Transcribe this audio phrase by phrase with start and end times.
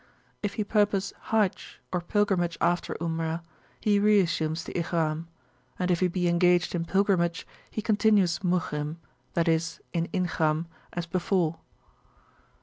[0.41, 3.43] If he purpose Hajj, or pilgrimage after Umrah,
[3.79, 5.27] he re assumes the Ihram.
[5.77, 8.97] And if he be engaged in pilgrimage, he continues Muhrim,
[9.35, 9.59] i.e.,
[9.93, 11.59] in Ihram, as before.